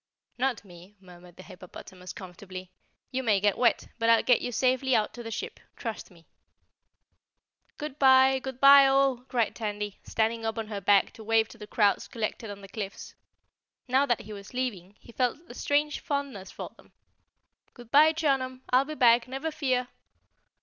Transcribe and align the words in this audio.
"Not 0.39 0.65
me," 0.65 0.95
murmured 0.99 1.35
the 1.35 1.43
hippopotamus 1.43 2.11
comfortably. 2.11 2.71
"You 3.11 3.21
may 3.21 3.39
get 3.39 3.55
wet, 3.55 3.87
but 3.99 4.09
I'll 4.09 4.23
get 4.23 4.41
you 4.41 4.51
safely 4.51 4.95
out 4.95 5.13
to 5.13 5.21
the 5.21 5.29
ship. 5.29 5.59
Trust 5.75 6.09
me." 6.09 6.25
"Goodbye! 7.77 8.39
Goodbye, 8.39 8.87
all!" 8.87 9.17
cried 9.25 9.55
Tandy, 9.55 9.99
standing 10.01 10.43
up 10.43 10.57
on 10.57 10.69
her 10.69 10.81
back 10.81 11.11
to 11.13 11.23
wave 11.23 11.47
to 11.49 11.59
the 11.59 11.67
crowds 11.67 12.07
collected 12.07 12.49
on 12.49 12.61
the 12.61 12.67
cliffs. 12.67 13.13
Now 13.87 14.07
that 14.07 14.21
he 14.21 14.33
was 14.33 14.55
leaving, 14.55 14.95
he 14.99 15.11
felt 15.11 15.37
a 15.47 15.53
strange 15.53 15.99
fondness 15.99 16.49
for 16.49 16.71
them. 16.77 16.93
"Goodbye, 17.75 18.13
Chunum! 18.13 18.63
I'll 18.71 18.85
be 18.85 18.95
back, 18.95 19.27
never 19.27 19.51
fear!" 19.51 19.87